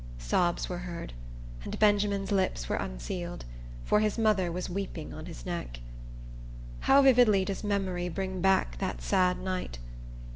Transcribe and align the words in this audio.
Sobs 0.17 0.67
were 0.67 0.79
heard, 0.79 1.13
and 1.63 1.77
Benjamin's 1.77 2.31
lips 2.31 2.67
were 2.67 2.75
unsealed; 2.75 3.45
for 3.85 3.99
his 3.99 4.17
mother 4.17 4.51
was 4.51 4.67
weeping 4.67 5.13
on 5.13 5.27
his 5.27 5.45
neck. 5.45 5.79
How 6.79 7.03
vividly 7.03 7.45
does 7.45 7.63
memory 7.63 8.09
bring 8.09 8.41
back 8.41 8.79
that 8.79 9.03
sad 9.03 9.37
night! 9.37 9.77